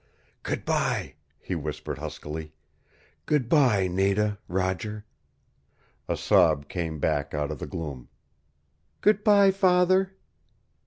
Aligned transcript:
"Good 0.41 0.65
bye," 0.65 1.13
he 1.39 1.53
whispered 1.53 1.99
huskily. 1.99 2.53
"Good 3.27 3.47
bye 3.47 3.85
Nada 3.85 4.39
Roger" 4.47 5.05
A 6.09 6.17
sob 6.17 6.67
came 6.67 6.97
back 6.99 7.35
out 7.35 7.51
of 7.51 7.59
the 7.59 7.67
gloom. 7.67 8.09
"Good 9.01 9.23
bye, 9.23 9.51
father." 9.51 10.15